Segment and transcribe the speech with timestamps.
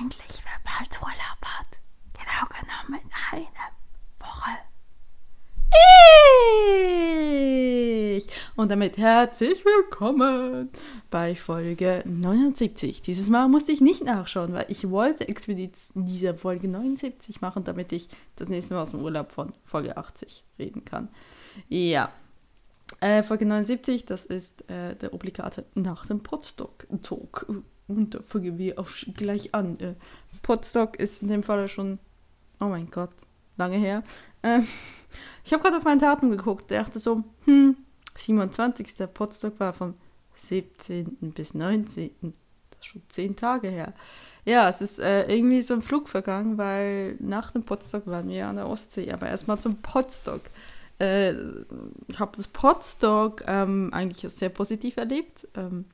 [0.00, 1.80] eigentlich, wer bald Urlaub hat?
[2.14, 3.00] Genau genommen
[3.32, 3.44] eine
[4.18, 4.50] Woche.
[8.16, 8.26] Ich!
[8.56, 10.70] Und damit herzlich willkommen
[11.10, 13.02] bei Folge 79.
[13.02, 17.92] Dieses Mal musste ich nicht nachschauen, weil ich wollte explizit diese Folge 79 machen, damit
[17.92, 21.08] ich das nächste Mal aus dem Urlaub von Folge 80 reden kann.
[21.68, 22.10] Ja.
[23.00, 27.46] Äh, Folge 79, das ist äh, der obligate nach dem Podstock-Talk.
[27.96, 29.78] Und da fangen wir auch gleich an.
[29.80, 29.94] Äh,
[30.42, 31.98] Podstock ist in dem Fall schon,
[32.60, 33.10] oh mein Gott,
[33.56, 34.02] lange her.
[34.42, 34.66] Ähm,
[35.44, 37.76] ich habe gerade auf meinen Datum geguckt, dachte so, hm,
[38.16, 39.08] 27.
[39.12, 39.94] Podstock war vom
[40.36, 41.32] 17.
[41.34, 42.10] bis 19.
[42.70, 43.92] Das ist schon zehn Tage her.
[44.44, 48.46] Ja, es ist äh, irgendwie so ein Flug vergangen, weil nach dem Podstock waren wir
[48.46, 49.12] an der Ostsee.
[49.12, 50.42] Aber erstmal zum Podstock.
[50.98, 51.32] Äh,
[52.08, 55.48] ich habe das Podstock ähm, eigentlich sehr positiv erlebt.
[55.54, 55.86] Ähm,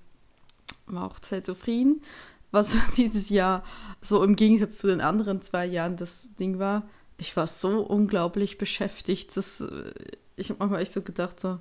[0.86, 2.02] war auch sehr zufrieden.
[2.50, 3.62] Was dieses Jahr
[4.00, 8.58] so im Gegensatz zu den anderen zwei Jahren das Ding war, ich war so unglaublich
[8.58, 9.92] beschäftigt, dass äh,
[10.36, 11.58] ich habe manchmal echt so gedacht, so,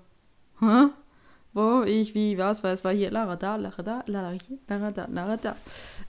[0.60, 0.88] hä?
[1.54, 4.92] Wo, ich, wie, was, weil es war hier Lara da, Lara da, Lara hier, Lara
[4.92, 5.56] da, Lara da.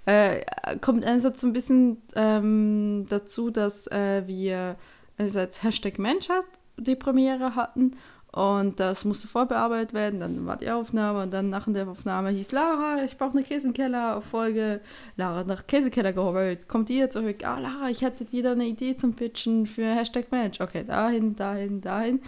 [0.05, 0.45] Äh,
[0.81, 4.75] kommt einerseits so ein bisschen ähm, dazu, dass äh, wir
[5.17, 6.45] einerseits Hashtag Menschheit
[6.77, 7.93] die Premiere hatten
[8.37, 12.53] und das musste vorbearbeitet werden, dann war die Aufnahme und dann nach der Aufnahme hieß
[12.53, 14.83] Lara, ich brauche eine Käsekeller-Folge.
[15.17, 16.69] Lara nach Käsekeller geholt.
[16.69, 17.47] Kommt ihr zurück?
[17.47, 20.61] Ah, Lara, ich hätte dir da eine Idee zum Pitchen für Hashtag Match.
[20.61, 22.21] Okay, dahin, dahin, dahin.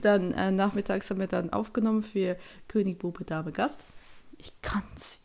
[0.00, 3.82] Dann äh, nachmittags haben wir dann aufgenommen für König, Bube, Dame, Gast.
[4.38, 5.20] Ich kann's.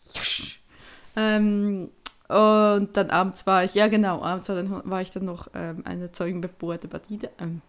[1.16, 1.90] Ähm,
[2.28, 5.82] und dann abends war ich, ja genau, abends war, dann, war ich dann noch ähm,
[5.84, 7.32] eine Zeugenbebohrte Batide.
[7.40, 7.64] Ähm.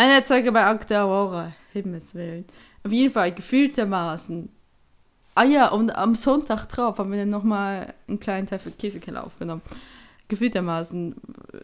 [0.00, 2.46] Eine Zeuge bei Akte Aurora, Himmelswillen.
[2.84, 4.48] Auf jeden Fall gefühltermaßen.
[5.34, 9.22] Ah ja, und am Sonntag drauf haben wir dann nochmal einen kleinen Teil für Käsekeller
[9.22, 9.60] aufgenommen.
[10.28, 11.16] Gefühltermaßen
[11.52, 11.58] äh,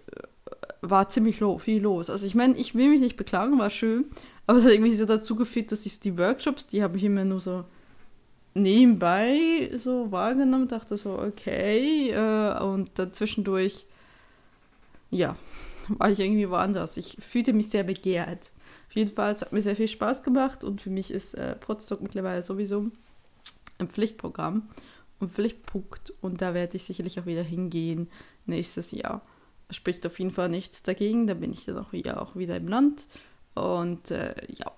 [0.83, 2.11] war ziemlich lo viel los.
[2.11, 4.05] Also ich meine, ich will mich nicht beklagen, war schön,
[4.47, 7.25] aber es hat irgendwie so dazu geführt, dass ich die Workshops, die habe ich immer
[7.25, 7.65] nur so
[8.53, 13.87] nebenbei so wahrgenommen, dachte so, okay, äh, und dann zwischendurch,
[15.11, 15.37] ja,
[15.99, 16.97] war ich irgendwie woanders.
[16.97, 18.51] Ich fühlte mich sehr begehrt.
[18.89, 21.57] Auf jeden Fall, es hat mir sehr viel Spaß gemacht und für mich ist äh,
[21.57, 22.91] Potsdok mittlerweile sowieso
[23.79, 24.69] ein Pflichtprogramm
[25.19, 28.09] und Pflichtpunkt und da werde ich sicherlich auch wieder hingehen
[28.47, 29.23] nächstes Jahr.
[29.71, 32.69] Spricht auf jeden Fall nichts dagegen, da bin ich dann auch wieder, auch wieder im
[32.69, 33.07] Land
[33.55, 34.71] und äh, ja,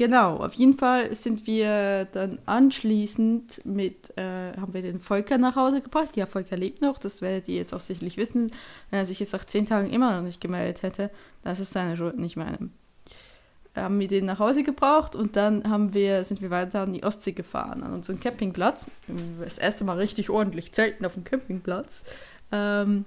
[0.00, 5.56] Genau, auf jeden Fall sind wir dann anschließend mit, äh, haben wir den Volker nach
[5.56, 6.16] Hause gebracht.
[6.16, 8.50] Ja, Volker lebt noch, das werdet ihr jetzt auch sicherlich wissen.
[8.88, 11.10] Wenn er sich jetzt nach zehn Tagen immer noch nicht gemeldet hätte,
[11.44, 12.70] das ist seine Schuld, nicht meine.
[13.76, 17.04] Haben wir den nach Hause gebracht und dann haben wir, sind wir weiter an die
[17.04, 18.86] Ostsee gefahren, an unseren Campingplatz.
[19.38, 22.04] Das erste Mal richtig ordentlich zelten auf dem Campingplatz.
[22.52, 23.04] Ähm,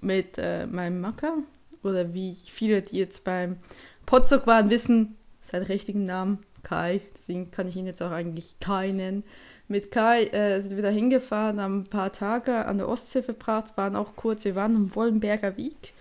[0.00, 1.38] mit äh, meinem Macker.
[1.82, 3.56] Oder wie viele, die jetzt beim
[4.06, 5.15] Potsdok waren, wissen,
[5.46, 7.00] seinen richtigen Namen, Kai.
[7.14, 9.22] Deswegen kann ich ihn jetzt auch eigentlich Kai nennen.
[9.68, 13.76] Mit Kai äh, sind wir da hingefahren, haben ein paar Tage an der Ostsee verbracht,
[13.76, 15.92] waren auch kurz, wir waren am Wollenberger Weg,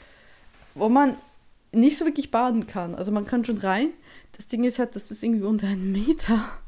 [0.73, 1.16] wo man
[1.72, 2.95] nicht so wirklich baden kann.
[2.95, 3.89] Also man kann schon rein.
[4.34, 6.44] Das Ding ist halt, das ist irgendwie unter einem Meter.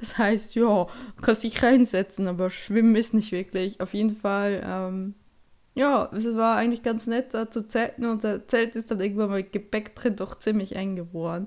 [0.00, 0.88] Das heißt, ja,
[1.20, 3.80] kannst dich reinsetzen, aber schwimmen ist nicht wirklich.
[3.80, 5.14] Auf jeden Fall, ähm,
[5.76, 9.30] ja, es war eigentlich ganz nett da zu zelten und der Zelt ist dann irgendwann
[9.30, 10.74] mit Gepäck drin doch ziemlich.
[10.74, 11.46] Uh,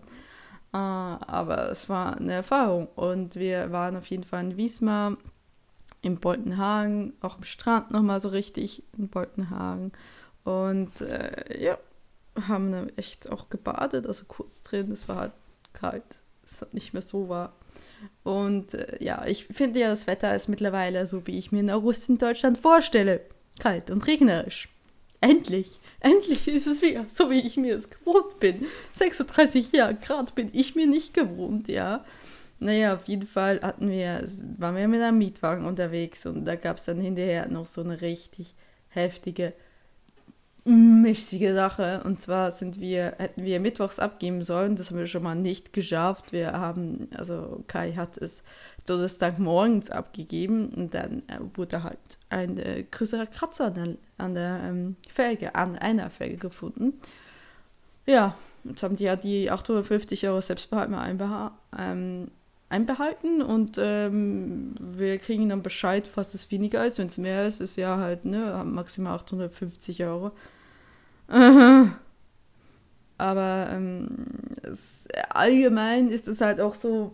[0.71, 5.17] aber es war eine Erfahrung und wir waren auf jeden Fall in Wiesmar,
[6.01, 9.91] in Boltenhagen, auch am Strand nochmal so richtig in Boltenhagen
[10.43, 11.77] und äh, ja,
[12.47, 15.31] haben echt auch gebadet, also kurz drin, es war halt
[15.73, 17.53] kalt, es hat nicht mehr so war.
[18.23, 21.71] Und äh, ja, ich finde ja, das Wetter ist mittlerweile so, wie ich mir in
[21.71, 23.21] August in Deutschland vorstelle.
[23.59, 24.69] Kalt und regnerisch.
[25.25, 28.67] Endlich, endlich ist es wieder so, wie ich mir es gewohnt bin.
[28.93, 32.05] 36 Jahre Grad bin ich mir nicht gewohnt, ja.
[32.59, 34.23] Naja, auf jeden Fall hatten wir,
[34.59, 38.01] waren wir mit einem Mietwagen unterwegs und da gab es dann hinterher noch so eine
[38.01, 38.53] richtig
[38.89, 39.53] heftige
[40.65, 42.01] mächtige Sache.
[42.03, 44.75] Und zwar sind wir, hätten wir mittwochs abgeben sollen.
[44.75, 46.33] Das haben wir schon mal nicht geschafft.
[46.33, 48.43] Wir haben, also Kai hat es
[48.87, 54.33] Donnerstag morgens abgegeben und dann äh, wurde halt ein äh, größerer Kratzer an der, an
[54.33, 56.93] der ähm, Felge, an einer Felge gefunden.
[58.07, 62.31] Ja, jetzt haben die ja die 850 Euro Selbstbehalt einbeha ähm,
[62.69, 66.97] einbehalten und ähm, wir kriegen dann Bescheid, falls es weniger ist.
[66.97, 70.31] Wenn es mehr ist, ist ja halt ne, maximal 850 Euro.
[73.17, 74.07] Aber ähm,
[74.61, 77.13] es, allgemein ist es halt auch so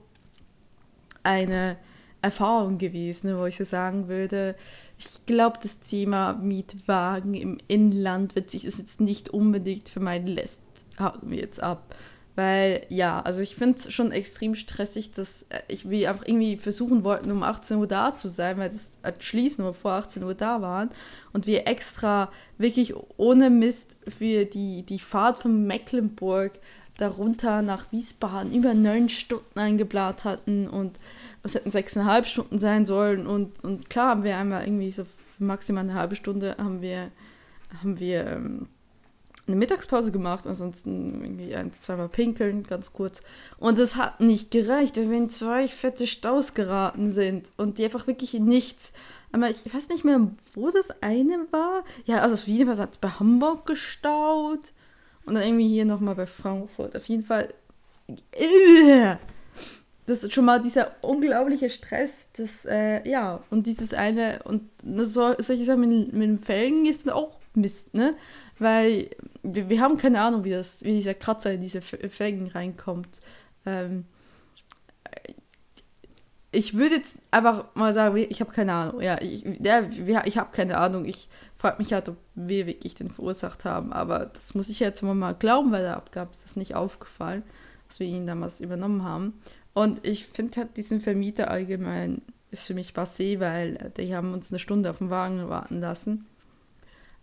[1.24, 1.78] eine
[2.22, 4.56] Erfahrung gewesen, wo ich so sagen würde,
[4.98, 10.28] ich glaube, das Thema Mietwagen im Inland wird sich das jetzt nicht unbedingt für meinen
[10.28, 10.62] Lässt
[11.02, 11.96] haken wir jetzt ab.
[12.36, 16.56] Weil, ja, also ich finde es schon extrem stressig, dass äh, ich wir einfach irgendwie
[16.56, 20.34] versuchen wollten, um 18 Uhr da zu sein, weil das Schließen wir vor 18 Uhr
[20.34, 20.90] da waren.
[21.34, 26.54] Und wir extra wirklich ohne Mist für die, die Fahrt von Mecklenburg
[26.98, 31.00] darunter nach Wiesbaden über neun Stunden eingeplant hatten und
[31.44, 33.28] es hätten sechseinhalb Stunden sein sollen.
[33.28, 35.06] Und, und klar haben wir einmal irgendwie so
[35.40, 37.10] maximal eine halbe Stunde haben wir,
[37.82, 38.68] haben wir ähm,
[39.52, 43.22] eine Mittagspause gemacht, ansonsten irgendwie ein, zweimal pinkeln, ganz kurz.
[43.58, 47.84] Und es hat nicht gereicht, weil wir in zwei fette Staus geraten sind und die
[47.84, 48.94] einfach wirklich nichts.
[49.32, 51.84] Aber ich weiß nicht mehr, wo das eine war.
[52.06, 54.72] Ja, also auf jeden Fall hat es bei Hamburg gestaut
[55.26, 56.96] und dann irgendwie hier nochmal bei Frankfurt.
[56.96, 57.54] Auf jeden Fall.
[60.06, 65.36] Das ist schon mal dieser unglaubliche Stress, das, äh, ja, und dieses eine, und so,
[65.38, 68.16] solche Sachen mit, mit den Felgen ist dann auch Mist, ne?
[68.60, 69.10] Weil
[69.44, 73.20] wir, wir haben keine Ahnung, wie, das, wie dieser Kratzer in diese Felgen reinkommt.
[73.66, 74.06] Ähm,
[76.54, 79.02] ich würde jetzt einfach mal sagen, ich habe keine Ahnung.
[79.02, 81.06] Ja, ich, ja, ich habe keine Ahnung.
[81.06, 83.94] Ich frage mich halt, ob wir wirklich den verursacht haben.
[83.94, 87.44] Aber das muss ich jetzt mal glauben, weil der Abgabe ist das nicht aufgefallen,
[87.88, 89.42] dass wir ihn damals übernommen haben.
[89.74, 92.22] Und ich finde halt diesen Vermieter allgemein
[92.52, 96.28] ist für mich passé, weil die haben uns eine Stunde auf dem Wagen warten lassen.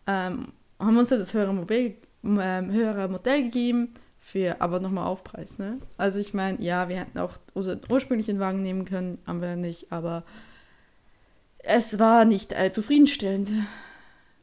[0.09, 5.59] Ähm, haben uns das höhere, Mobil, äh, höhere Modell gegeben, für aber nochmal Aufpreis.
[5.59, 5.79] Ne?
[5.99, 9.93] Also ich meine, ja, wir hätten auch unseren ursprünglichen Wagen nehmen können, haben wir nicht,
[9.93, 10.25] aber
[11.59, 13.53] es war nicht eine zufriedenstellende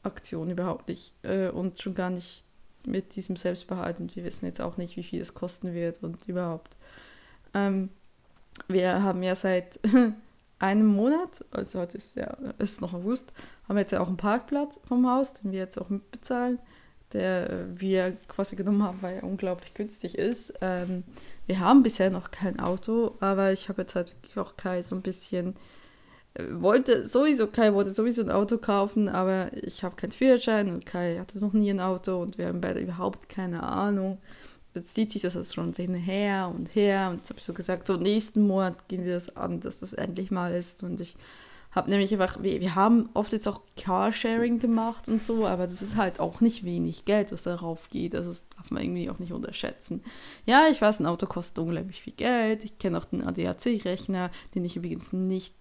[0.03, 1.13] Aktion überhaupt nicht.
[1.23, 2.43] Äh, und schon gar nicht
[2.85, 3.99] mit diesem Selbstbehalt.
[3.99, 6.75] Und wir wissen jetzt auch nicht, wie viel es kosten wird und überhaupt.
[7.55, 7.89] Ähm,
[8.67, 9.79] wir haben ja seit
[10.59, 13.33] einem Monat, also heute ist ja ist noch August,
[13.67, 16.59] haben wir jetzt ja auch einen Parkplatz vom Haus, den wir jetzt auch mitbezahlen,
[17.13, 20.53] der äh, wir quasi genommen haben, weil er unglaublich günstig ist.
[20.61, 21.03] Ähm,
[21.47, 24.95] wir haben bisher noch kein Auto, aber ich habe jetzt halt wirklich auch Kai so
[24.95, 25.55] ein bisschen
[26.35, 30.85] äh, wollte sowieso, Kai wollte sowieso ein Auto kaufen, aber ich habe keinen Führerschein und
[30.85, 34.19] Kai hatte noch nie ein Auto und wir haben beide überhaupt keine Ahnung.
[34.75, 37.97] Jetzt zieht sich das schon her und her und jetzt habe ich so gesagt, so
[37.97, 41.15] nächsten Monat gehen wir das an, dass das endlich mal ist und ich
[41.75, 45.81] habe nämlich einfach, wir, wir haben oft jetzt auch Carsharing gemacht und so, aber das
[45.81, 48.15] ist halt auch nicht wenig Geld, was darauf geht.
[48.15, 50.01] Also das darf man irgendwie auch nicht unterschätzen.
[50.45, 52.63] Ja, ich weiß, ein Auto kostet unglaublich viel Geld.
[52.63, 55.53] Ich kenne auch den ADAC-Rechner, den ich übrigens nicht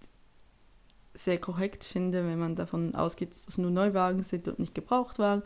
[1.13, 5.43] sehr korrekt finde, wenn man davon ausgeht, dass es nur Neuwagen sind und nicht Gebrauchtwagen.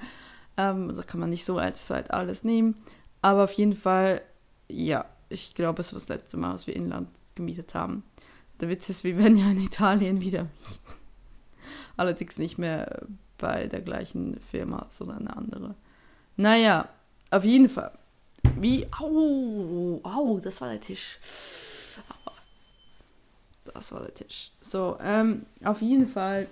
[0.55, 2.75] Ähm, da kann man nicht so eins zu weit alles nehmen.
[3.21, 4.21] Aber auf jeden Fall,
[4.69, 8.03] ja, ich glaube, es war das letzte Mal, was wir Inland gemietet haben.
[8.59, 10.99] Der Witz ist, wir werden ja in Italien wieder mieten.
[11.97, 13.07] Allerdings nicht mehr
[13.37, 15.75] bei der gleichen Firma, sondern eine andere.
[16.37, 16.87] Naja,
[17.29, 17.91] auf jeden Fall.
[18.57, 21.19] Wie, au, au, das war der Tisch.
[23.73, 24.51] Das war der Tisch.
[24.61, 26.47] So, ähm, auf jeden Fall.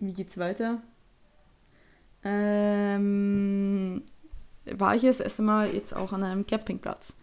[0.00, 0.80] Wie geht's weiter?
[2.22, 4.02] Ähm,
[4.76, 7.16] war ich das erste Mal jetzt auch an einem Campingplatz.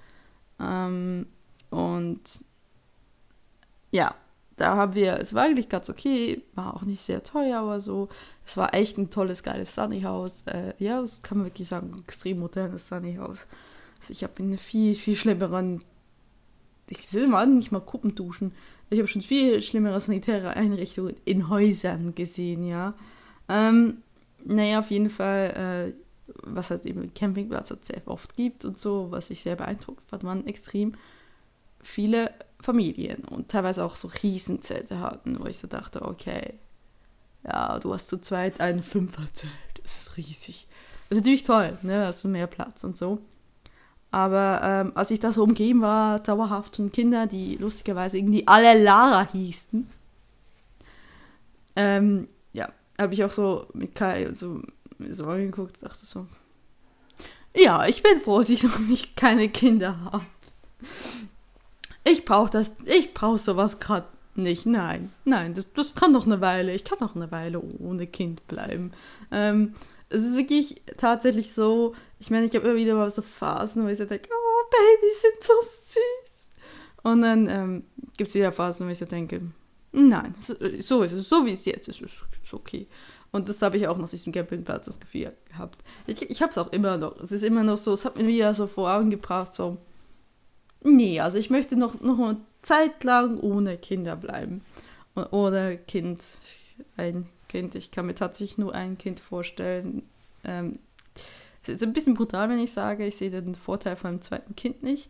[0.60, 1.28] Ähm,
[1.70, 2.22] und
[3.92, 4.16] ja,
[4.56, 8.10] da haben wir, es war eigentlich ganz okay, war auch nicht sehr teuer aber so.
[8.46, 10.44] Es war echt ein tolles, geiles Sunny-Haus.
[10.48, 13.48] Äh, ja, das kann man wirklich sagen, ein extrem modernes Sunny-Haus.
[14.00, 15.84] Also ich habe in viel, viel schlimmeren,
[16.90, 18.54] ich sehe mal nicht mal Kuppenduschen.
[18.90, 22.94] Ich habe schon viel schlimmere sanitäre Einrichtungen in Häusern gesehen, ja.
[23.50, 24.04] Ähm,
[24.46, 26.05] naja, auf jeden Fall, äh,
[26.44, 30.24] was halt eben Campingplatz halt sehr oft gibt und so, was ich sehr beeindruckt fand,
[30.24, 30.96] waren extrem
[31.82, 36.56] viele Familien und teilweise auch so Riesenzelte hatten, wo ich so dachte, okay,
[37.44, 39.52] ja, du hast zu zweit ein Fünferzelt,
[39.84, 40.68] das ist riesig.
[41.10, 43.20] Das ist natürlich toll, ne, hast du mehr Platz und so.
[44.10, 48.82] Aber ähm, als ich da so umgeben war, dauerhaft von Kindern, die lustigerweise irgendwie alle
[48.82, 49.88] Lara hießen,
[51.76, 54.62] ähm, ja, habe ich auch so mit Kai und so,
[55.10, 56.28] so angeguckt dachte so,
[57.56, 60.26] ja, ich bin froh, dass ich noch nicht keine Kinder habe
[62.06, 64.66] ich brauche das, ich brauche sowas gerade nicht.
[64.66, 68.48] Nein, nein, das, das kann doch eine Weile, ich kann doch eine Weile ohne Kind
[68.48, 68.92] bleiben.
[69.32, 69.74] Ähm,
[70.10, 73.88] es ist wirklich tatsächlich so, ich meine, ich habe immer wieder mal so Phasen, wo
[73.88, 76.50] ich so denke, oh, Babys sind so süß.
[77.04, 77.84] Und dann ähm,
[78.18, 79.42] gibt es wieder Phasen, wo ich so denke,
[79.92, 80.36] nein,
[80.80, 82.88] so ist es, so wie es jetzt ist, ist, ist okay.
[83.36, 85.84] Und das habe ich auch nach diesem Campingplatz das Gefühl gehabt.
[86.08, 87.20] Ich, ich habe es auch immer noch.
[87.20, 89.78] Es ist immer noch so, es hat mir wieder so vor Augen gebracht, so,
[90.86, 94.62] Nee, also ich möchte noch, noch Zeit lang ohne Kinder bleiben.
[95.32, 96.24] Oder Kind,
[96.96, 97.74] ein Kind.
[97.74, 100.04] Ich kann mir tatsächlich nur ein Kind vorstellen.
[100.44, 100.78] Ähm,
[101.64, 104.56] es ist ein bisschen brutal, wenn ich sage, ich sehe den Vorteil von einem zweiten
[104.56, 105.10] Kind nicht.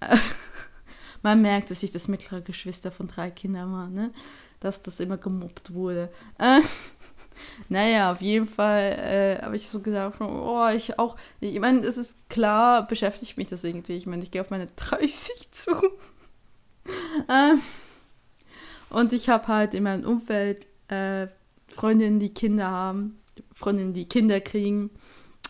[1.22, 4.12] man merkt, dass ich das mittlere Geschwister von drei Kindern war, ne?
[4.62, 6.08] Dass das immer gemobbt wurde.
[6.38, 6.60] Äh,
[7.68, 11.96] naja, auf jeden Fall äh, habe ich so gesagt, oh, ich auch, ich meine, es
[11.96, 13.96] ist klar, beschäftigt mich das irgendwie.
[13.96, 15.72] Ich meine, ich gehe auf meine 30 zu.
[17.28, 17.60] ähm,
[18.88, 21.26] und ich habe halt in meinem Umfeld äh,
[21.66, 23.18] Freundinnen, die Kinder haben,
[23.52, 24.90] Freundinnen, die Kinder kriegen.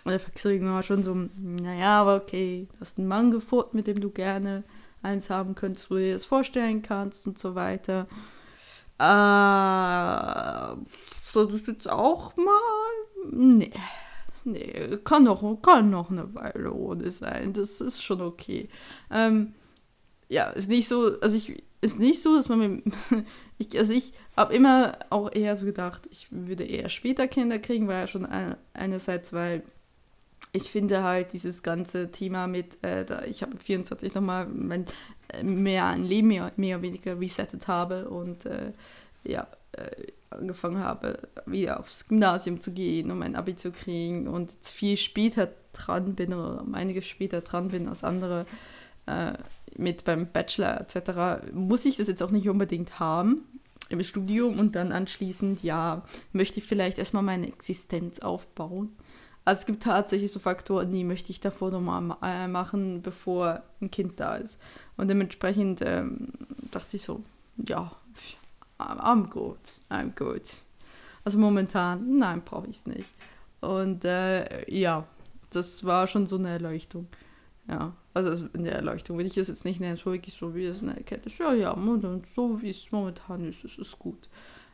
[0.04, 3.86] Und da kriegen wir schon so, naja, aber okay, du hast einen Mann gefunden, mit
[3.86, 4.64] dem du gerne
[5.02, 8.06] eins haben könntest, wo du dir das vorstellen kannst und so weiter.
[9.02, 10.76] Äh,
[11.32, 12.60] solltest du jetzt auch mal?
[13.30, 13.72] Nee.
[14.44, 17.52] Nee, kann noch, kann noch eine Weile ohne sein.
[17.52, 18.68] Das ist schon okay.
[19.10, 19.54] Ähm,
[20.28, 22.84] ja, ist nicht so, also ich, ist nicht so, dass man mit,
[23.58, 27.88] ich, also ich habe immer auch eher so gedacht, ich würde eher später Kinder kriegen,
[27.88, 29.62] weil schon ein, einerseits, weil
[30.52, 34.86] ich finde halt dieses ganze Thema mit, äh, da ich habe 24 nochmal mein,
[35.28, 38.72] äh, mehr ein Leben mehr, mehr oder weniger resettet habe und äh,
[39.24, 44.52] ja, äh, angefangen habe, wieder aufs Gymnasium zu gehen, um mein Abi zu kriegen und
[44.52, 48.44] jetzt viel später dran bin oder um einiges später dran bin als andere
[49.06, 49.32] äh,
[49.76, 53.44] mit beim Bachelor etc., muss ich das jetzt auch nicht unbedingt haben
[53.88, 58.94] im Studium und dann anschließend, ja, möchte ich vielleicht erstmal meine Existenz aufbauen.
[59.44, 63.90] Also es gibt tatsächlich so Faktoren, die möchte ich davor nochmal äh, machen, bevor ein
[63.90, 64.60] Kind da ist.
[64.96, 66.28] Und dementsprechend ähm,
[66.70, 67.22] dachte ich so,
[67.56, 67.90] ja,
[68.78, 69.58] I'm good,
[69.90, 70.48] I'm good.
[71.24, 73.12] Also momentan, nein, brauche ich es nicht.
[73.60, 75.06] Und äh, ja,
[75.50, 77.08] das war schon so eine Erleuchtung.
[77.68, 80.82] Ja, also eine Erleuchtung, wenn ich es jetzt nicht nenne, so wirklich so wie es
[80.82, 81.38] eine Erkenntnis.
[81.38, 81.76] Ja, ja,
[82.34, 84.28] so wie es momentan ist, ist es gut.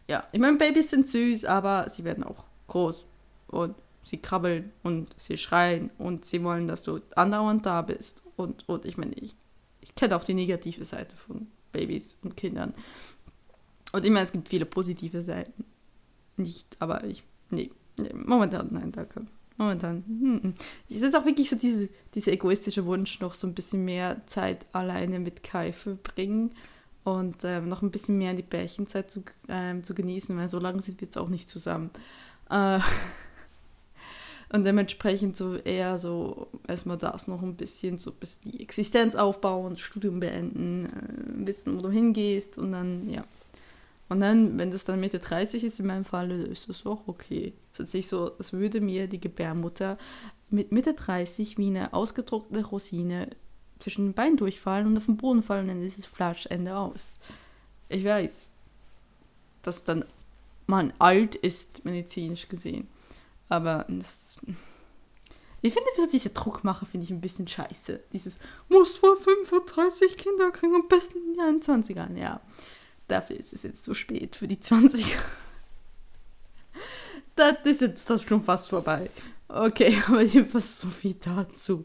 [0.09, 3.05] Ja, ich meine, Babys sind süß, aber sie werden auch groß.
[3.49, 3.75] Und
[4.09, 8.23] sie krabbeln und sie schreien und sie wollen, dass du andauernd da bist.
[8.37, 9.35] Und, und ich meine, ich,
[9.81, 12.73] ich kenne auch die negative Seite von Babys und Kindern.
[13.93, 15.65] Und ich meine, es gibt viele positive Seiten.
[16.37, 19.27] Nicht, aber ich, nee, nee momentan, nein, danke.
[19.57, 20.05] Momentan.
[20.07, 20.55] Hm, hm.
[20.89, 24.67] Es ist auch wirklich so diese, dieser egoistische Wunsch, noch so ein bisschen mehr Zeit
[24.73, 26.53] alleine mit Kai verbringen
[27.03, 30.81] und ähm, noch ein bisschen mehr die Bärchenzeit zu, ähm, zu genießen, weil so lange
[30.81, 31.91] sind wir jetzt auch nicht zusammen.
[32.51, 32.79] Äh,
[34.51, 39.15] und dementsprechend so eher so erstmal das noch ein bisschen, so ein bisschen die Existenz
[39.15, 43.25] aufbauen, Studium beenden, äh, bisschen, wo du hingehst und dann, ja.
[44.09, 47.53] Und dann, wenn das dann Mitte 30 ist, in meinem Fall, ist das auch okay.
[47.75, 49.99] Es ist nicht so, als würde mir die Gebärmutter
[50.49, 53.29] mit Mitte 30 wie eine ausgedruckte Rosine
[53.79, 57.19] zwischen den Beinen durchfallen und auf den Boden fallen und dann ist das Flaschende aus.
[57.91, 58.49] Ich weiß,
[59.63, 60.07] dass dann
[60.67, 62.89] man alt ist, medizinisch gesehen.
[63.49, 64.39] Aber das,
[65.61, 68.01] ich finde diese Druckmache finde ich ein bisschen scheiße.
[68.13, 68.39] Dieses
[68.69, 72.17] muss vor 35 Kinder kriegen, am besten in den 20ern.
[72.17, 72.41] Ja,
[73.09, 75.05] dafür ist es jetzt zu spät für die 20er.
[77.37, 79.11] das ist jetzt das schon fast vorbei.
[79.49, 81.85] Okay, aber jedenfalls so viel dazu.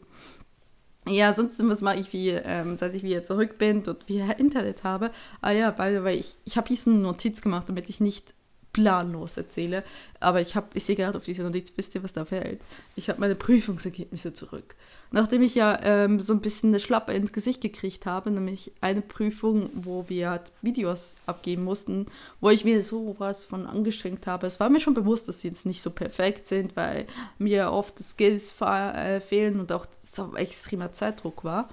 [1.06, 4.84] Ja, sonst was mache ich, wie, ähm, seit ich wieder zurück bin und wieder Internet
[4.84, 5.10] habe.
[5.42, 8.34] Ah ja, weil ich, ich habe hier so eine Notiz gemacht, damit ich nicht
[8.74, 9.82] planlos erzähle.
[10.20, 12.60] Aber ich, hab, ich sehe gerade auf dieser Notiz, wisst ihr, was da fällt?
[12.96, 14.74] Ich habe meine Prüfungsergebnisse zurück.
[15.10, 19.00] Nachdem ich ja ähm, so ein bisschen eine Schlappe ins Gesicht gekriegt habe, nämlich eine
[19.00, 22.06] Prüfung, wo wir halt Videos abgeben mussten,
[22.40, 24.46] wo ich mir so was von angestrengt habe.
[24.46, 27.06] Es war mir schon bewusst, dass sie jetzt nicht so perfekt sind, weil
[27.38, 31.68] mir oft Skills äh, fehlen und auch so extremer Zeitdruck war.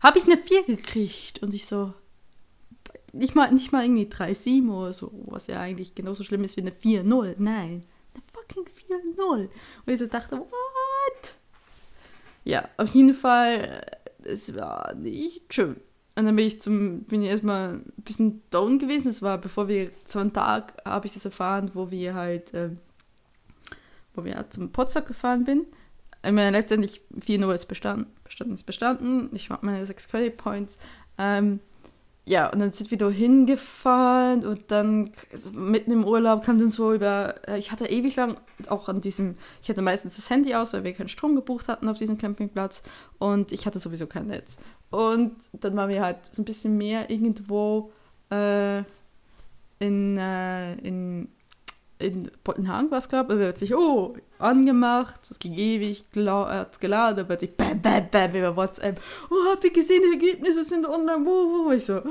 [0.00, 1.92] Habe ich eine 4 gekriegt und ich so,
[3.16, 6.62] nicht mal, nicht mal irgendwie 3-7 oder so, was ja eigentlich genauso schlimm ist wie
[6.62, 7.36] eine 4-0.
[7.38, 8.64] Nein, eine fucking
[9.16, 9.38] 4-0.
[9.40, 9.50] Und
[9.86, 11.34] ich so dachte, what?
[12.44, 13.84] Ja, auf jeden Fall,
[14.22, 15.76] es war nicht schön.
[16.14, 19.08] Und dann bin ich zum, bin ich erstmal ein bisschen down gewesen.
[19.08, 22.70] Das war, bevor wir, so einen Tag habe ich das erfahren, wo wir halt, äh,
[24.14, 25.66] wo wir halt zum Potsdam gefahren bin.
[26.24, 28.06] Ich meine, letztendlich 4-0 ist bestanden.
[28.24, 29.28] Bestanden ist bestanden.
[29.32, 30.78] Ich habe meine 6 Credit Points.
[31.18, 31.60] Ähm,
[32.28, 35.12] ja, und dann sind wir da hingefahren und dann
[35.52, 38.36] mitten im Urlaub kam dann so über, äh, ich hatte ewig lang
[38.68, 41.88] auch an diesem, ich hatte meistens das Handy aus, weil wir keinen Strom gebucht hatten
[41.88, 42.82] auf diesem Campingplatz
[43.18, 44.58] und ich hatte sowieso kein Netz.
[44.90, 47.92] Und dann waren wir halt so ein bisschen mehr irgendwo
[48.30, 48.82] äh,
[49.78, 51.28] in, äh, in
[51.98, 57.26] in Pottenhagen war es, glaube ich, sich, oh, angemacht, es ging ewig, hat es geladen,
[57.38, 59.00] sich bam, bam, bam, über WhatsApp,
[59.30, 62.02] oh, habt ihr gesehen, die Ergebnisse sind online, wo, wo, ich so,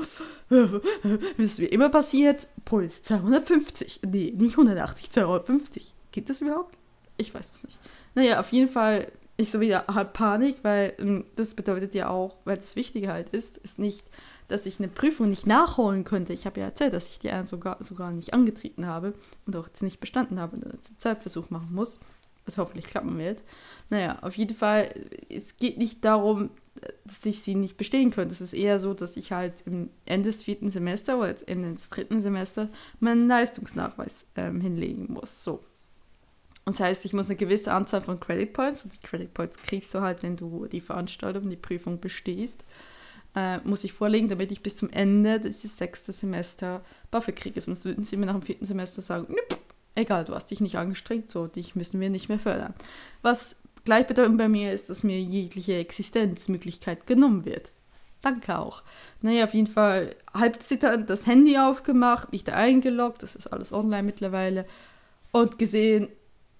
[0.48, 6.76] wie es wie immer passiert, Puls 250, nee, nicht 180, 250, geht das überhaupt?
[7.16, 7.78] Ich weiß es nicht.
[8.14, 12.36] Naja, auf jeden Fall, ich so wieder halb Panik, weil ähm, das bedeutet ja auch,
[12.44, 14.06] weil das Wichtige halt ist, ist nicht,
[14.48, 16.32] dass ich eine Prüfung nicht nachholen könnte.
[16.32, 19.14] Ich habe ja erzählt, dass ich die sogar, sogar nicht angetreten habe
[19.44, 22.00] und auch jetzt nicht bestanden habe und einen Zeitversuch machen muss,
[22.44, 23.42] was hoffentlich klappen wird.
[23.90, 24.88] Naja, auf jeden Fall,
[25.28, 26.50] es geht nicht darum,
[27.04, 28.32] dass ich sie nicht bestehen könnte.
[28.32, 31.72] Es ist eher so, dass ich halt im Ende des vierten Semesters oder jetzt Ende
[31.72, 32.68] des dritten Semesters
[33.00, 35.42] meinen Leistungsnachweis ähm, hinlegen muss.
[35.42, 35.60] So.
[36.66, 39.94] Das heißt, ich muss eine gewisse Anzahl von Credit Points, und die Credit Points kriegst
[39.94, 42.64] du halt, wenn du die Veranstaltung, die Prüfung bestehst,
[43.36, 46.82] äh, muss ich vorlegen, damit ich bis zum Ende des sechsten Semester
[47.12, 47.60] Buffer kriege.
[47.60, 49.58] Sonst würden sie mir nach dem vierten Semester sagen, Nüpp,
[49.94, 52.74] egal, du hast dich nicht angestrengt, so, dich müssen wir nicht mehr fördern.
[53.22, 57.70] Was gleichbedeutend bei mir ist, dass mir jegliche Existenzmöglichkeit genommen wird.
[58.22, 58.82] Danke auch.
[59.22, 63.72] Naja, auf jeden Fall halb zitternd das Handy aufgemacht, mich da eingeloggt, das ist alles
[63.72, 64.66] online mittlerweile,
[65.30, 66.08] und gesehen,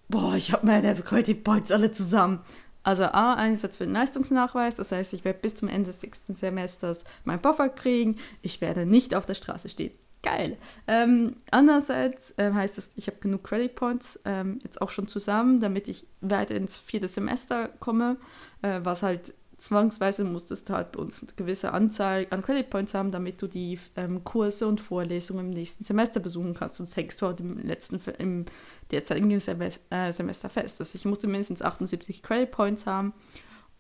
[0.09, 2.41] boah, ich habe meine Credit Points alle zusammen.
[2.83, 6.35] Also A, Einsatz für den Leistungsnachweis, das heißt, ich werde bis zum Ende des sechsten
[6.35, 9.91] Semesters meinen Buffer kriegen, ich werde nicht auf der Straße stehen.
[10.23, 10.57] Geil.
[10.87, 15.61] Ähm, andererseits äh, heißt es, ich habe genug Credit Points ähm, jetzt auch schon zusammen,
[15.61, 18.19] damit ich weiter ins vierte Semester komme,
[18.63, 23.11] äh, was halt zwangsweise musstest du halt uns eine gewisse Anzahl an Credit Points haben,
[23.11, 26.77] damit du die ähm, Kurse und Vorlesungen im nächsten Semester besuchen kannst.
[26.77, 28.45] Sonst hängst du halt im letzten, im
[28.91, 30.81] derzeitigen Semester, äh, Semester fest.
[30.81, 33.15] Also ich musste mindestens 78 Credit Points haben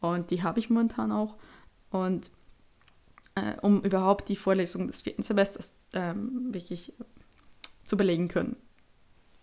[0.00, 1.37] und die habe ich momentan auch.
[1.90, 2.30] Und
[3.35, 6.92] äh, um überhaupt die Vorlesung des vierten Semesters ähm, wirklich
[7.85, 8.56] zu belegen können.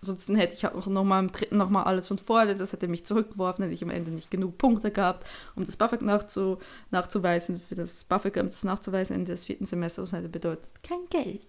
[0.04, 2.90] Ansonsten hätte ich auch noch mal im dritten noch mal alles von vorne, das hätte
[2.90, 6.58] mich zurückgeworfen, hätte ich am Ende nicht genug Punkte gehabt, um das BAföG nachzu,
[6.92, 11.08] nachzuweisen, für das BAföG, um das nachzuweisen Ende des vierten Semesters, das hätte bedeutet kein
[11.10, 11.48] Geld.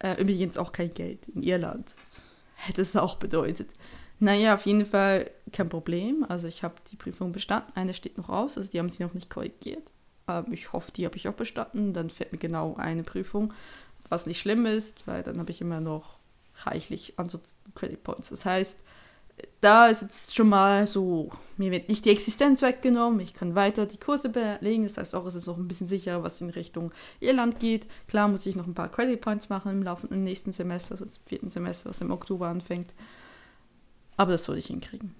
[0.00, 1.94] Äh, übrigens auch kein Geld in Irland.
[2.56, 3.70] Hätte es auch bedeutet.
[4.18, 6.26] Naja, auf jeden Fall kein Problem.
[6.28, 7.72] Also ich habe die Prüfung bestanden.
[7.74, 9.90] Eine steht noch aus, also die haben sie noch nicht korrigiert.
[10.28, 11.94] Ähm, ich hoffe, die habe ich auch bestanden.
[11.94, 13.54] Dann fällt mir genau eine Prüfung,
[14.10, 16.20] was nicht schlimm ist, weil dann habe ich immer noch
[16.64, 18.30] reichlich ansonsten Credit Points.
[18.30, 18.84] Das heißt,
[19.60, 23.86] da ist jetzt schon mal so, mir wird nicht die Existenz weggenommen, ich kann weiter
[23.86, 26.92] die Kurse belegen, das heißt auch, es ist auch ein bisschen sicherer, was in Richtung
[27.20, 27.86] Irland geht.
[28.08, 31.04] Klar muss ich noch ein paar Credit Points machen im Laufe im nächsten Semester, also
[31.04, 32.92] im vierten Semester, was im Oktober anfängt.
[34.16, 35.14] Aber das soll ich hinkriegen.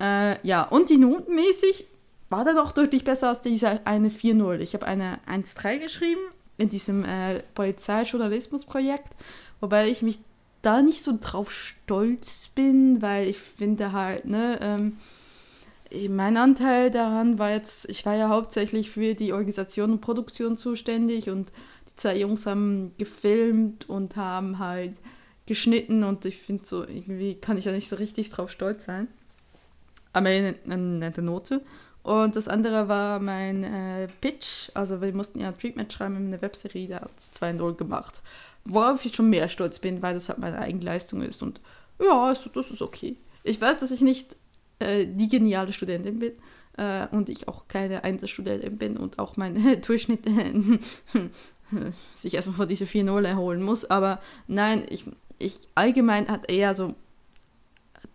[0.00, 1.86] Äh, ja, und die notenmäßig
[2.28, 4.58] war da doch deutlich besser als diese eine 4.0.
[4.58, 6.20] Ich habe eine 1.3 geschrieben
[6.58, 9.10] in diesem äh, Polizeijournalismusprojekt,
[9.60, 10.18] wobei ich mich
[10.66, 14.96] da nicht so drauf stolz bin, weil ich finde halt, ne, ähm,
[16.10, 21.30] mein Anteil daran war jetzt, ich war ja hauptsächlich für die Organisation und Produktion zuständig
[21.30, 21.52] und
[21.88, 25.00] die zwei Jungs haben gefilmt und haben halt
[25.46, 29.06] geschnitten und ich finde so, irgendwie kann ich ja nicht so richtig drauf stolz sein.
[30.12, 31.62] Aber eine, eine nette Note.
[32.06, 36.26] Und das andere war mein äh, Pitch, also wir mussten ja ein Treatment schreiben in
[36.28, 38.22] einer Webserie, da hat es 2-0 gemacht
[38.66, 41.42] worauf ich schon mehr stolz bin, weil das halt meine Eigenleistung ist.
[41.42, 41.60] Und
[42.02, 43.16] ja, also das ist okay.
[43.44, 44.36] Ich weiß, dass ich nicht
[44.78, 46.32] äh, die geniale Studentin bin
[46.76, 50.24] äh, und ich auch keine Einzelstudentin bin und auch mein Durchschnitt
[52.14, 53.84] sich erstmal vor diese 4-0 erholen muss.
[53.84, 55.04] Aber nein, ich,
[55.38, 56.94] ich allgemein hat eher so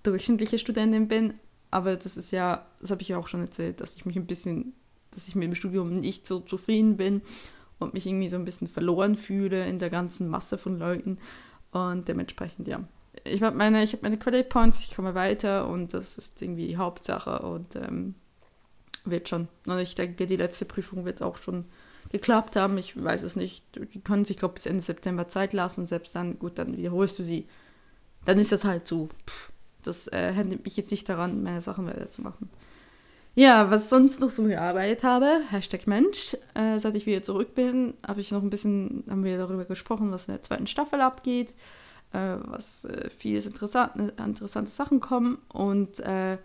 [0.04, 1.34] durchschnittliche Studentin bin,
[1.72, 4.28] aber das ist ja, das habe ich ja auch schon erzählt, dass ich mich ein
[4.28, 4.74] bisschen,
[5.12, 7.22] dass ich mit dem Studium nicht so zufrieden bin
[7.80, 11.18] und mich irgendwie so ein bisschen verloren fühle in der ganzen Masse von Leuten.
[11.72, 12.84] Und dementsprechend, ja.
[13.24, 16.78] Ich habe meine, hab meine Credit Points, ich komme weiter und das ist irgendwie die
[16.78, 18.16] Hauptsache und ähm,
[19.06, 19.48] wird schon.
[19.66, 21.66] Und ich denke, die letzte Prüfung wird auch schon
[22.10, 22.78] geklappt haben.
[22.78, 23.66] Ich weiß es nicht.
[23.94, 27.18] Die können sich, glaube ich, bis Ende September Zeit lassen selbst dann, gut, dann wiederholst
[27.18, 27.48] du sie.
[28.26, 29.10] Dann ist das halt so.
[29.28, 29.52] Pff,
[29.84, 32.50] das äh, hindert mich jetzt nicht daran, meine Sachen weiterzumachen.
[33.34, 37.94] Ja, was sonst noch so gearbeitet habe, Hashtag Mensch, äh, seit ich wieder zurück bin,
[38.06, 41.54] habe ich noch ein bisschen, haben wir darüber gesprochen, was in der zweiten Staffel abgeht,
[42.12, 46.38] äh, was äh, vieles interessante, interessante Sachen kommen und äh,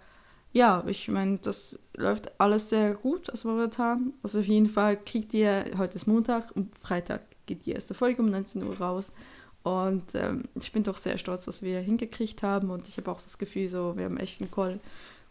[0.56, 4.14] ja, ich meine, das läuft alles sehr gut, also momentan.
[4.22, 8.22] Also auf jeden Fall kriegt ihr, heute ist Montag, und Freitag geht die erste Folge
[8.22, 9.12] um 19 Uhr raus.
[9.66, 12.70] Und ähm, ich bin doch sehr stolz, was wir hingekriegt haben.
[12.70, 14.78] Und ich habe auch das Gefühl, so, wir haben echt einen coolen,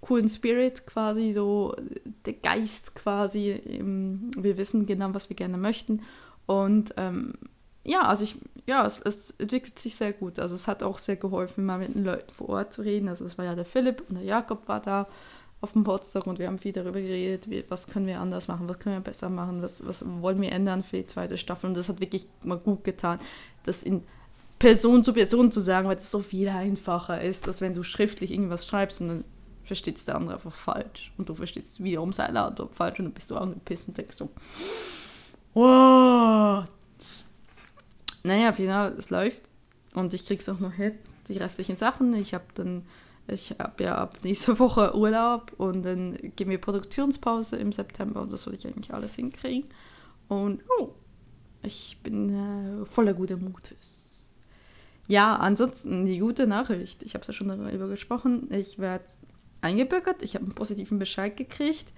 [0.02, 1.74] coolen Spirit quasi, so
[2.26, 3.62] der Geist quasi.
[4.36, 6.04] Wir wissen genau, was wir gerne möchten.
[6.48, 7.36] Und ähm,
[7.86, 10.38] ja, also ich, ja, es, es, entwickelt sich sehr gut.
[10.38, 13.08] Also es hat auch sehr geholfen, mal mit den Leuten vor Ort zu reden.
[13.08, 15.08] Also es war ja der Philipp und der Jakob war da
[15.62, 18.68] auf dem Potsdam und wir haben viel darüber geredet, wie, was können wir anders machen,
[18.68, 21.68] was können wir besser machen, was, was wollen wir ändern für die zweite Staffel.
[21.68, 23.20] Und das hat wirklich mal gut getan,
[23.64, 24.04] das in
[24.66, 28.32] Person zu Person zu sagen, weil es so viel einfacher ist, als wenn du schriftlich
[28.32, 29.24] irgendwas schreibst und dann
[29.64, 31.14] versteht es der andere einfach falsch.
[31.20, 34.30] Und du verstehst wiederum seine Antwort falsch und dann bist du angepisst und denkst so,
[35.54, 36.68] what?
[38.24, 39.44] Naja, auf jeden Fall, es läuft.
[39.94, 40.94] Und ich krieg's auch noch hin,
[41.28, 42.16] die restlichen Sachen.
[42.16, 42.88] Ich habe dann,
[43.28, 48.34] ich habe ja ab nächste Woche Urlaub und dann gehen wir Produktionspause im September und
[48.34, 49.70] das soll ich eigentlich alles hinkriegen.
[50.28, 50.90] Und oh,
[51.62, 52.30] ich bin
[52.82, 54.05] äh, voller guter Mutes.
[55.08, 57.04] Ja, ansonsten die gute Nachricht.
[57.04, 58.50] Ich habe es ja schon darüber gesprochen.
[58.52, 59.06] Ich werde
[59.62, 60.24] eingebürgert.
[60.24, 61.94] Ich habe einen positiven Bescheid gekriegt.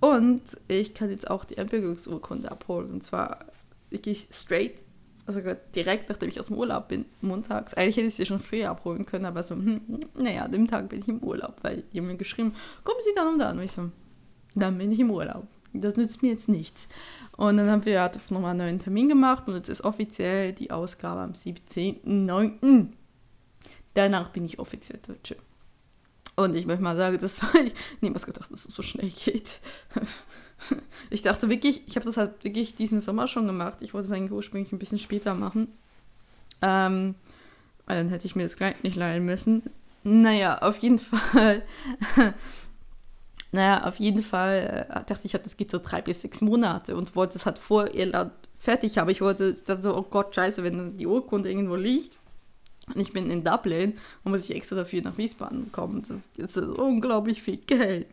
[0.00, 2.90] Und ich kann jetzt auch die Einbürgerungsurkunde abholen.
[2.90, 3.46] Und zwar
[3.90, 4.84] wirklich straight
[5.26, 5.40] also
[5.74, 7.74] direkt nachdem ich aus dem Urlaub bin, montags.
[7.74, 9.80] Eigentlich hätte ich sie schon früher abholen können, aber so, hm,
[10.14, 13.34] naja, dem Tag bin ich im Urlaub, weil die haben mir geschrieben, kommen Sie dann
[13.34, 13.58] und dann.
[13.58, 13.90] Und ich so,
[14.54, 15.46] dann bin ich im Urlaub.
[15.74, 16.88] Das nützt mir jetzt nichts.
[17.36, 20.70] Und dann haben wir halt nochmal einen neuen Termin gemacht und jetzt ist offiziell die
[20.70, 22.88] Ausgabe am 17.09.
[23.94, 25.36] Danach bin ich offiziell Deutsche.
[26.36, 29.60] Und ich möchte mal sagen, das war, ich niemals gedacht, dass es so schnell geht.
[31.10, 33.82] Ich dachte wirklich, ich habe das halt wirklich diesen Sommer schon gemacht.
[33.82, 35.68] Ich wollte es eigentlich ursprünglich ein bisschen später machen.
[36.62, 37.16] Ähm,
[37.84, 39.64] weil dann hätte ich mir das Kleid nicht leihen müssen.
[40.04, 41.62] Naja, auf jeden Fall.
[43.54, 47.14] Naja, auf jeden Fall äh, dachte ich, das geht so drei bis sechs Monate und
[47.14, 49.08] wollte es halt vor Irland fertig haben.
[49.10, 52.18] Ich wollte dann so, oh Gott, scheiße, wenn die Urkunde irgendwo liegt
[52.92, 56.04] und ich bin in Dublin und muss ich extra dafür nach Wiesbaden kommen.
[56.08, 58.08] Das ist unglaublich viel Geld.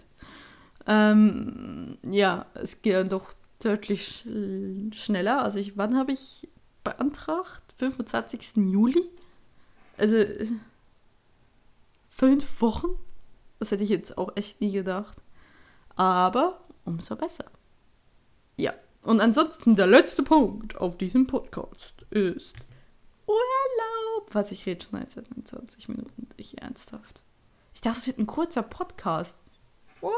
[0.86, 4.24] Ähm, ja, es geht dann doch deutlich
[4.94, 5.42] schneller.
[5.42, 6.50] Also ich, wann habe ich
[6.84, 7.64] beantragt?
[7.78, 8.58] 25.
[8.58, 9.10] Juli?
[9.98, 10.18] Also
[12.10, 12.90] fünf Wochen?
[13.58, 15.21] Das hätte ich jetzt auch echt nie gedacht.
[16.02, 17.46] Aber umso besser.
[18.58, 18.74] Ja.
[19.04, 22.56] Und ansonsten der letzte Punkt auf diesem Podcast ist
[23.28, 24.34] Urlaub.
[24.34, 26.28] Was ich rede schon seit 20 Minuten.
[26.38, 27.22] Ich ernsthaft.
[27.76, 29.38] Ich dachte, es wird ein kurzer Podcast.
[30.00, 30.12] What?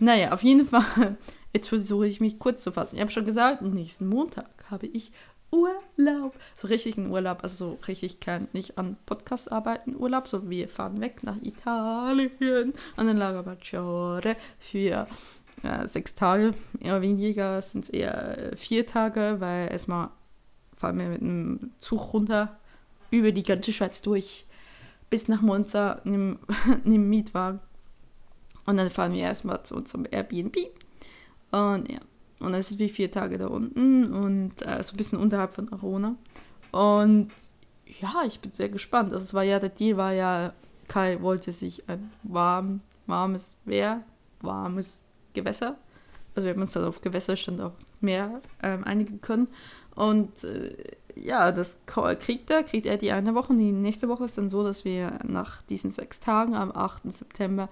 [0.00, 1.16] Naja, auf jeden Fall.
[1.54, 2.96] Jetzt versuche ich mich kurz zu fassen.
[2.96, 5.12] Ich habe schon gesagt, nächsten Montag habe ich
[5.50, 6.34] Urlaub.
[6.56, 10.68] So richtig ein Urlaub, also so richtig kein, nicht an Podcast arbeiten Urlaub, so wir
[10.68, 15.06] fahren weg nach Italien an den Lago Maggiore für
[15.62, 16.54] äh, sechs Tage.
[16.80, 20.10] Eher weniger sind es eher vier Tage, weil erstmal
[20.74, 22.58] fahren wir mit einem Zug runter
[23.10, 24.46] über die ganze Schweiz durch
[25.10, 26.38] bis nach Monza in
[26.84, 27.60] einem Mietwagen
[28.68, 30.56] und dann fahren wir erstmal zu unserem Airbnb.
[31.50, 32.00] Und ja,
[32.40, 35.72] und es ist wie vier Tage da unten und äh, so ein bisschen unterhalb von
[35.72, 36.16] Arona.
[36.70, 37.30] Und
[38.00, 39.12] ja, ich bin sehr gespannt.
[39.12, 40.52] Also es war ja, der Deal war ja,
[40.86, 44.04] Kai wollte sich ein warm, warmes Meer,
[44.40, 45.02] warmes
[45.34, 45.76] Gewässer.
[46.34, 49.48] Also wir haben uns dann auf Gewässerstand auch mehr ähm, einigen können.
[49.94, 50.76] Und äh,
[51.16, 53.52] ja, das kriegt er, kriegt er die eine Woche.
[53.52, 57.10] Und die nächste Woche ist dann so, dass wir nach diesen sechs Tagen am 8.
[57.10, 57.68] September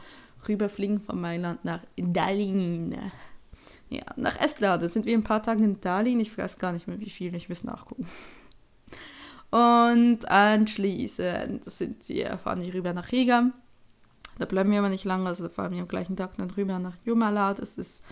[0.48, 2.96] rüberfliegen von Mailand nach Dallin.
[3.88, 4.83] Ja, nach Estland.
[4.83, 6.20] Da sind wir ein paar Tage in Dallin.
[6.20, 7.35] Ich weiß gar nicht mehr, wie viel.
[7.35, 8.07] Ich muss nachgucken.
[9.51, 13.53] Und anschließend sind wir, fahren wir rüber nach Riga.
[14.38, 16.96] Da bleiben wir aber nicht lange, also fahren wir am gleichen Tag dann rüber nach
[17.05, 17.55] Jumala.
[17.55, 18.05] Das ist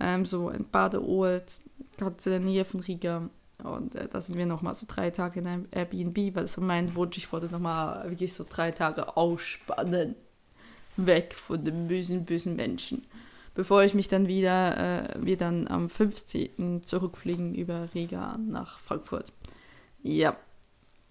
[0.00, 1.60] ähm, so ein Badeort,
[1.98, 3.28] ganz in der Nähe von Riga.
[3.62, 6.64] Und äh, da sind wir nochmal so drei Tage in einem Airbnb, weil das war
[6.64, 7.18] mein Wunsch.
[7.18, 10.14] Ich wollte nochmal wirklich so drei Tage ausspannen
[10.96, 13.06] weg von den bösen, bösen Menschen.
[13.56, 16.82] Bevor ich mich dann wieder, äh, wir dann am 15.
[16.82, 19.32] zurückfliegen über Riga nach Frankfurt.
[20.02, 20.36] Ja.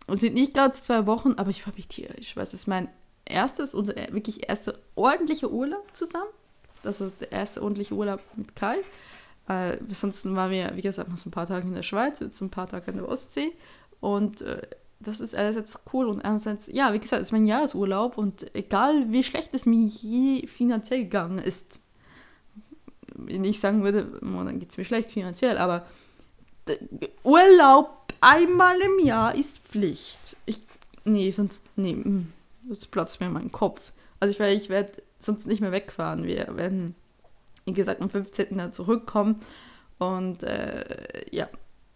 [0.08, 2.88] Es sind nicht ganz zwei Wochen, aber ich freue mich tierisch, weil es ist mein
[3.25, 6.29] erstes, unser wirklich erster ordentlicher Urlaub zusammen.
[6.84, 8.77] Also der erste ordentliche Urlaub mit Kai.
[9.47, 12.39] Äh, sonst waren wir, wie gesagt, mal so ein paar Tage in der Schweiz, jetzt
[12.41, 13.53] ein paar Tage in der Ostsee.
[13.99, 14.62] Und äh,
[14.99, 19.12] das ist einerseits cool und andererseits, ja, wie gesagt, es ist mein Jahresurlaub und egal
[19.12, 21.81] wie schlecht es mir je finanziell gegangen ist,
[23.17, 25.86] wenn ich sagen würde, dann geht es mir schlecht finanziell, aber
[27.23, 30.38] Urlaub einmal im Jahr ist Pflicht.
[30.45, 30.62] Ich,
[31.04, 32.32] nee, sonst, nee, hm,
[32.63, 33.91] das platzt mir mein Kopf.
[34.19, 36.23] Also ich, ich werde sonst nicht mehr wegfahren.
[36.23, 36.95] Wir werden,
[37.65, 38.71] wie gesagt, am 15.
[38.73, 39.41] zurückkommen
[39.97, 41.47] und äh, ja,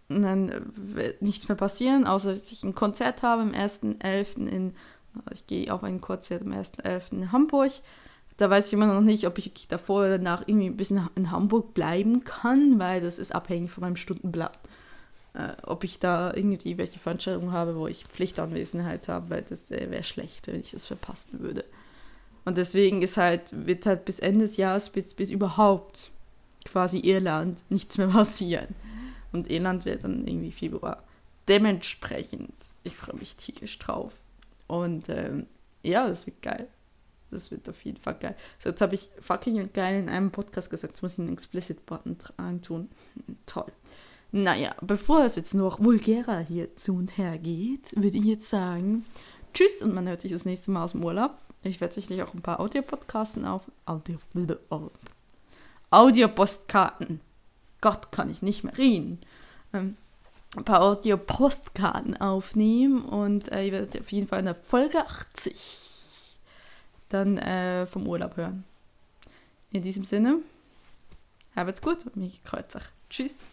[0.10, 4.48] und dann wird nichts mehr passieren, außer dass ich ein Konzert habe am 1.11.
[4.48, 4.76] in,
[5.32, 7.12] ich gehe auf ein Konzert am 1.11.
[7.12, 7.72] in Hamburg.
[8.40, 11.30] Da weiß ich immer noch nicht, ob ich davor oder danach irgendwie ein bisschen in
[11.30, 14.52] Hamburg bleiben kann, weil das ist abhängig von meinem Stundenplan.
[15.34, 19.92] äh, ob ich da irgendwie welche Veranstaltungen habe, wo ich Pflichtanwesenheit habe, weil das äh,
[19.92, 21.66] wäre schlecht, wenn ich das verpassen würde.
[22.46, 26.10] Und deswegen ist halt, wird halt bis Ende des Jahres, bis, bis überhaupt
[26.66, 28.74] quasi Irland nichts mehr passieren.
[29.34, 31.04] Und Irland wird dann irgendwie Februar.
[31.50, 34.14] Dementsprechend, ich freue mich tierisch drauf.
[34.68, 35.46] Und ähm,
[35.84, 36.68] ja, das wird geil.
[37.32, 38.36] Das wird auf jeden Fall geil.
[38.58, 42.18] So, jetzt habe ich fucking geil in einem Podcast gesagt, jetzt muss ich einen Explicit-Button
[42.62, 42.90] tun.
[43.46, 43.72] Toll.
[44.32, 49.06] Naja, bevor es jetzt noch vulgärer hier zu und her geht, würde ich jetzt sagen,
[49.54, 51.38] tschüss und man hört sich das nächste Mal aus dem Urlaub.
[51.64, 53.64] Ich werde sicherlich auch ein paar Audio-Podcasten auf.
[53.86, 54.18] Audio.
[55.90, 57.22] Audio-Postkarten.
[57.82, 59.20] Gott, kann ich nicht mehr reden.
[59.74, 59.98] Ähm,
[60.56, 65.99] ein paar Audio-Postkarten aufnehmen und äh, ihr werdet auf jeden Fall in der Folge 80
[67.10, 68.64] dann äh, vom Urlaub hören.
[69.72, 70.40] In diesem Sinne,
[71.56, 72.90] habt's gut und mich kreuzt euch.
[73.10, 73.50] Tschüss.